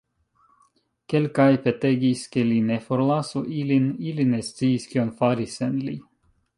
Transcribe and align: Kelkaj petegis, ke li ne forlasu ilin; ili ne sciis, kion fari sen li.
Kelkaj 1.13 1.47
petegis, 1.65 2.23
ke 2.37 2.45
li 2.53 2.57
ne 2.71 2.79
forlasu 2.87 3.45
ilin; 3.61 3.87
ili 4.13 4.29
ne 4.35 4.43
sciis, 4.53 4.93
kion 4.95 5.17
fari 5.23 5.51
sen 5.59 5.83
li. 5.89 6.01